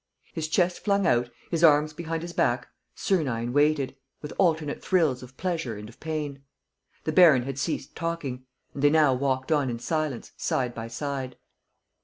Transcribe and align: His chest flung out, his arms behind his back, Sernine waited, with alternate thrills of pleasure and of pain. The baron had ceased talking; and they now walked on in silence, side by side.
His 0.33 0.47
chest 0.47 0.79
flung 0.79 1.05
out, 1.05 1.29
his 1.51 1.63
arms 1.63 1.93
behind 1.93 2.23
his 2.23 2.33
back, 2.33 2.69
Sernine 2.95 3.53
waited, 3.53 3.95
with 4.19 4.33
alternate 4.39 4.83
thrills 4.83 5.21
of 5.21 5.37
pleasure 5.37 5.75
and 5.77 5.87
of 5.87 5.99
pain. 5.99 6.41
The 7.03 7.11
baron 7.11 7.43
had 7.43 7.59
ceased 7.59 7.95
talking; 7.95 8.47
and 8.73 8.81
they 8.81 8.89
now 8.89 9.13
walked 9.13 9.51
on 9.51 9.69
in 9.69 9.77
silence, 9.77 10.31
side 10.37 10.73
by 10.73 10.87
side. 10.87 11.35